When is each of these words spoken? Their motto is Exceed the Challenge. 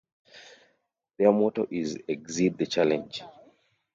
Their 1.19 1.31
motto 1.31 1.67
is 1.69 1.95
Exceed 2.07 2.57
the 2.57 2.65
Challenge. 2.65 3.21